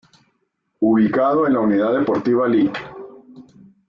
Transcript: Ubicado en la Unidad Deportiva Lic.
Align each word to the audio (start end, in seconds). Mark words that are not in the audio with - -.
Ubicado 0.79 1.45
en 1.45 1.53
la 1.53 1.59
Unidad 1.59 1.93
Deportiva 1.99 2.47
Lic. 2.49 2.75